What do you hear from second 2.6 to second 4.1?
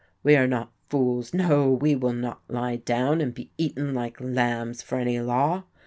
down and be eaten